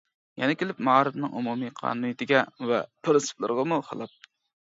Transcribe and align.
يەنە 0.43 0.53
كېلىپ 0.61 0.79
مائارىپنىڭ 0.85 1.35
ئومۇمىي 1.41 1.73
قانۇنىيىتىگە 1.81 2.41
ۋە 2.71 2.79
پىرىنسىپلىرىغىمۇ 3.09 3.79
خىلاپ. 3.91 4.17